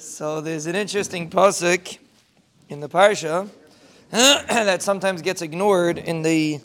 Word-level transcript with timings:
So 0.00 0.40
there's 0.40 0.66
an 0.66 0.76
interesting 0.76 1.28
pasuk 1.28 1.98
in 2.68 2.78
the 2.78 2.88
parsha 2.88 3.48
that 4.10 4.80
sometimes 4.80 5.22
gets 5.22 5.42
ignored 5.42 5.98
in 5.98 6.22
the 6.22 6.60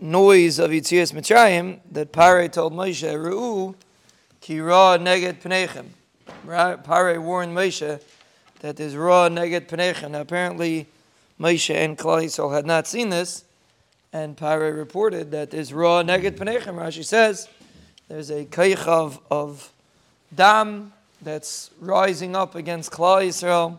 noise 0.00 0.60
of 0.60 0.70
Yitzias 0.70 1.12
Mitzrayim 1.12 1.80
that 1.90 2.12
Pare 2.12 2.46
told 2.48 2.74
Moshe, 2.74 3.02
Ru'u 3.02 3.74
ki 4.40 4.60
ra 4.60 4.96
neged 4.98 5.40
pnechem. 5.40 5.86
Pare 6.84 7.20
warned 7.20 7.56
Moshe 7.56 8.00
that 8.60 8.76
there's 8.76 8.94
ra 8.94 9.28
neged 9.28 9.66
pnechem. 9.66 10.12
Now 10.12 10.20
apparently 10.20 10.86
Moshe 11.40 11.74
and 11.74 11.98
Klal 11.98 12.22
Yisrael 12.22 12.54
had 12.54 12.66
not 12.66 12.86
seen 12.86 13.08
this, 13.08 13.42
and 14.12 14.36
Pare 14.36 14.72
reported 14.72 15.32
that 15.32 15.50
there's 15.50 15.72
ra 15.72 16.04
neged 16.04 16.36
pnechem. 16.36 16.76
Rashi 16.76 17.04
says 17.04 17.48
there's 18.06 18.30
a 18.30 18.44
kochav, 18.44 19.18
of 19.28 19.72
dam 20.32 20.92
that's 21.22 21.70
rising 21.80 22.36
up 22.36 22.54
against 22.54 22.90
Klal 22.90 23.26
Yisrael. 23.26 23.78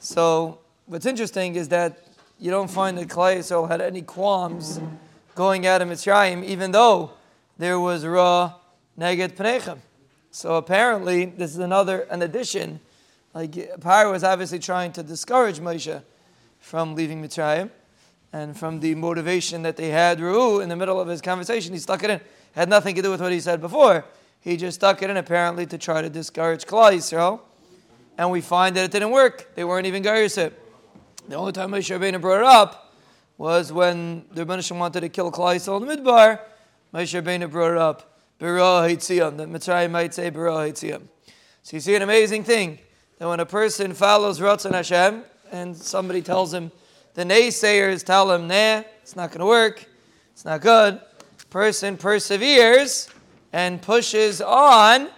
So 0.00 0.58
what's 0.86 1.06
interesting 1.06 1.54
is 1.54 1.68
that 1.68 2.06
you 2.38 2.50
don't 2.50 2.70
find 2.70 2.96
that 2.98 3.08
Klal 3.08 3.36
Yisrael 3.36 3.68
had 3.68 3.80
any 3.80 4.02
qualms 4.02 4.80
going 5.34 5.66
out 5.66 5.82
of 5.82 5.88
Mitzrayim, 5.88 6.44
even 6.44 6.72
though 6.72 7.10
there 7.58 7.78
was 7.78 8.04
Ra 8.04 8.54
Neged 8.98 9.36
Pnechem. 9.36 9.78
So 10.30 10.56
apparently, 10.56 11.26
this 11.26 11.52
is 11.52 11.58
another 11.58 12.00
an 12.10 12.22
addition. 12.22 12.80
Like 13.34 13.52
Paro 13.80 14.12
was 14.12 14.24
obviously 14.24 14.58
trying 14.58 14.92
to 14.92 15.02
discourage 15.02 15.58
Moshe 15.58 16.02
from 16.60 16.94
leaving 16.94 17.22
Mitzrayim, 17.22 17.70
and 18.32 18.56
from 18.56 18.80
the 18.80 18.94
motivation 18.94 19.62
that 19.62 19.76
they 19.76 19.90
had, 19.90 20.20
Ru 20.20 20.60
in 20.60 20.68
the 20.68 20.76
middle 20.76 21.00
of 21.00 21.08
his 21.08 21.20
conversation, 21.20 21.72
he 21.72 21.78
stuck 21.78 22.02
it 22.02 22.10
in. 22.10 22.20
Had 22.54 22.68
nothing 22.68 22.94
to 22.94 23.02
do 23.02 23.10
with 23.10 23.20
what 23.20 23.32
he 23.32 23.40
said 23.40 23.60
before. 23.60 24.04
He 24.42 24.56
just 24.56 24.74
stuck 24.74 25.02
it 25.02 25.08
in 25.08 25.16
apparently 25.16 25.66
to 25.66 25.78
try 25.78 26.02
to 26.02 26.10
discourage 26.10 26.64
Klal 26.64 26.92
Yisrael, 26.92 27.40
and 28.18 28.30
we 28.30 28.40
find 28.40 28.76
that 28.76 28.84
it 28.84 28.90
didn't 28.90 29.12
work. 29.12 29.54
They 29.54 29.62
weren't 29.62 29.86
even 29.86 30.02
Garyusip. 30.02 30.52
The 31.28 31.36
only 31.36 31.52
time 31.52 31.70
Moshe 31.70 31.96
Rabbeinu 31.96 32.20
brought 32.20 32.40
it 32.40 32.46
up 32.46 32.92
was 33.38 33.72
when 33.72 34.24
the 34.32 34.44
Rebbeinu 34.44 34.76
wanted 34.76 35.00
to 35.02 35.08
kill 35.08 35.30
Klal 35.30 35.54
Yisrael 35.54 35.80
in 35.80 35.86
the 35.86 35.96
Midbar. 35.96 36.40
Moshe 36.92 37.22
Rabbeinu 37.22 37.48
brought 37.50 37.70
it 37.70 37.78
up. 37.78 38.18
Bera 38.40 38.88
Hitziyam. 38.88 39.36
The 39.36 39.46
Mitzrayim 39.46 39.92
might 39.92 40.12
say 40.12 40.28
Bera 40.28 40.54
Hitziyam. 40.54 41.02
So 41.62 41.76
you 41.76 41.80
see 41.80 41.94
an 41.94 42.02
amazing 42.02 42.42
thing 42.42 42.80
that 43.18 43.28
when 43.28 43.38
a 43.38 43.46
person 43.46 43.94
follows 43.94 44.40
Ratzon 44.40 44.72
Hashem 44.72 45.22
and 45.52 45.76
somebody 45.76 46.20
tells 46.20 46.52
him, 46.52 46.72
the 47.14 47.22
naysayers 47.22 48.02
tell 48.02 48.32
him, 48.32 48.48
nah, 48.48 48.82
it's 49.00 49.14
not 49.14 49.30
going 49.30 49.38
to 49.38 49.46
work, 49.46 49.86
it's 50.32 50.44
not 50.44 50.60
good. 50.60 51.00
Person 51.50 51.96
perseveres 51.96 53.08
and 53.52 53.80
pushes 53.80 54.40
on. 54.40 55.08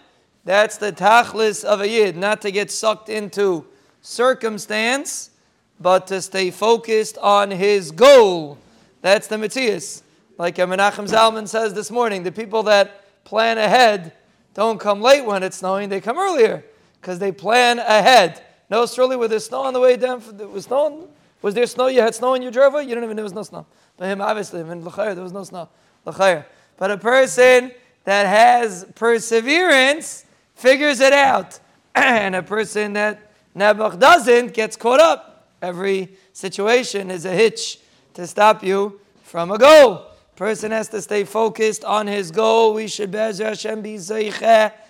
That's 0.44 0.77
the 0.77 0.92
tachlis 0.92 1.64
of 1.64 1.80
a 1.80 1.88
yid, 1.88 2.16
not 2.16 2.42
to 2.42 2.50
get 2.50 2.70
sucked 2.70 3.08
into 3.08 3.64
circumstance 4.02 5.30
but 5.80 6.06
to 6.08 6.22
stay 6.22 6.50
focused 6.50 7.18
on 7.18 7.50
his 7.50 7.91
goal. 7.91 8.58
That's 9.02 9.26
the 9.26 9.38
Matthias. 9.38 10.02
Like 10.38 10.56
Menachem 10.56 11.08
Zalman 11.08 11.48
says 11.48 11.74
this 11.74 11.91
morning, 11.91 12.22
the 12.22 12.32
people 12.32 12.64
that 12.64 13.24
plan 13.24 13.58
ahead 13.58 14.12
don't 14.54 14.78
come 14.78 15.00
late 15.00 15.24
when 15.24 15.42
it's 15.42 15.58
snowing, 15.58 15.88
they 15.88 16.00
come 16.00 16.19
earlier 16.19 16.64
because 17.00 17.19
they 17.19 17.32
plan 17.32 17.78
ahead. 17.78 18.42
No, 18.70 18.82
Australia, 18.82 19.19
with 19.19 19.30
there 19.30 19.41
snow 19.41 19.62
on 19.62 19.72
the 19.72 19.80
way 19.80 19.96
down, 19.96 20.22
was 20.52 20.64
snow? 20.64 21.08
Was 21.42 21.54
there 21.54 21.66
snow? 21.66 21.88
You 21.88 22.00
had 22.00 22.14
snow 22.14 22.34
in 22.34 22.42
your 22.42 22.50
driveway? 22.50 22.86
You 22.86 22.94
don't 22.94 23.04
even 23.04 23.16
know 23.16 23.22
there 23.22 23.24
was 23.24 23.34
no 23.34 23.42
snow. 23.42 23.66
But 23.96 24.06
him, 24.06 24.20
obviously, 24.20 24.60
in 24.60 24.84
L'chair, 24.84 25.14
there 25.14 25.22
was 25.22 25.32
no 25.32 25.44
snow. 25.44 25.69
But 26.04 26.91
a 26.91 26.96
person 26.96 27.72
that 28.05 28.27
has 28.27 28.86
perseverance 28.94 30.24
figures 30.55 31.00
it 31.00 31.12
out. 31.12 31.58
and 31.94 32.34
a 32.34 32.42
person 32.42 32.94
that 32.94 33.30
Nebuch 33.56 33.98
doesn't 33.98 34.55
gets 34.55 34.77
caught 34.77 35.00
up. 35.00 35.48
Every 35.62 36.16
situation 36.32 37.10
is 37.10 37.25
a 37.25 37.32
hitch 37.32 37.78
to 38.14 38.27
stop 38.27 38.62
you 38.62 39.00
from 39.22 39.50
a 39.50 39.58
goal. 39.58 40.06
Person 40.36 40.72
has 40.72 40.88
to 40.88 41.00
stay 41.00 41.25
focused 41.25 41.84
on 41.84 42.06
his 42.06 42.31
goal. 42.31 42.75
We 42.75 42.88
should 42.88 43.12
Be'ezer 43.12 43.44
Hashem 43.44 43.82
be 43.82 43.98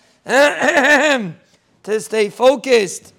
to 0.25 2.01
stay 2.01 2.31
focused 2.31 3.13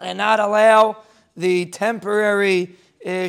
and 0.00 0.18
not 0.18 0.40
allow 0.40 0.98
the 1.36 1.66
temporary 1.66 2.74
uh, 3.06 3.28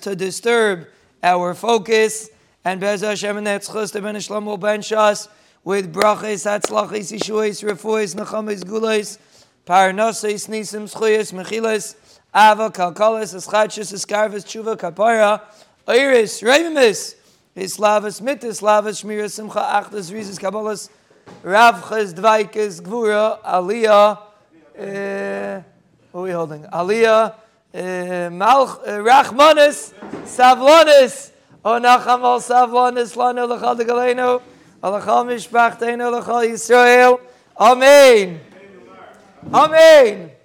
to 0.00 0.14
disturb 0.14 0.86
our 1.22 1.54
focus. 1.54 2.30
And 2.64 2.80
Be'ezer 2.80 3.08
Hashem 3.08 3.36
and 3.36 3.46
that's 3.46 3.68
chus 3.68 3.90
to 3.92 4.02
ben 4.02 4.16
Shlomo 4.16 4.58
ben 4.58 4.80
Shas 4.80 5.28
with 5.64 5.92
brachis, 5.92 6.46
hatzlachis, 6.46 7.12
yishuis, 7.16 7.62
refuis, 7.62 8.14
nechamis, 8.14 8.64
gulis, 8.64 9.18
parnasis, 9.66 10.48
nisim, 10.48 10.88
schuyas, 10.88 11.32
mechilas, 11.32 11.94
Ava, 12.34 12.70
Kalkalis, 12.70 13.34
Eschatshis, 13.34 13.92
Eskarvis, 13.92 14.44
Tshuva, 14.44 14.76
Kapara, 14.76 15.42
Iris, 15.86 16.42
Ravimis, 16.42 17.14
Islavas, 17.56 18.20
Mitis, 18.20 18.60
Lavas, 18.60 19.02
Shmira, 19.02 19.30
Simcha, 19.30 19.60
Achdas, 19.60 20.12
Rizis, 20.12 20.38
Kabbalas, 20.38 20.90
Ravchas, 21.42 22.14
Dvaikis, 22.14 22.80
Gvura, 22.82 23.40
Aliyah, 23.42 24.18
uh, 24.78 25.62
what 26.12 26.20
are 26.20 26.22
we 26.22 26.30
holding? 26.30 26.62
Aliyah, 26.64 27.34
uh, 27.74 27.78
Malch, 28.30 28.78
uh, 28.86 29.02
Rachmanis, 29.02 29.92
Savlonis, 30.24 31.27
Onacham 31.64 32.24
al 32.24 32.40
Savlonis, 32.40 33.16
Lano, 33.16 33.46
Lachal 33.46 33.76
de 33.76 33.84
Galeno, 33.84 34.40
Alachal 34.82 35.26
Mishpachteno, 35.26 36.10
Lachal 36.10 36.48
Yisrael. 36.48 37.18
Amen. 37.58 38.40
Amen. 39.52 40.37